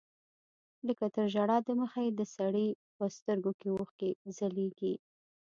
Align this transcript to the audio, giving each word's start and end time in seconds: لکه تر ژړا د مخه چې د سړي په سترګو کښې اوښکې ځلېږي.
لکه 0.87 1.05
تر 1.15 1.25
ژړا 1.33 1.57
د 1.63 1.69
مخه 1.81 2.01
چې 2.05 2.11
د 2.19 2.21
سړي 2.35 2.67
په 2.97 3.05
سترګو 3.17 3.51
کښې 3.59 3.69
اوښکې 3.73 4.09
ځلېږي. 4.37 4.93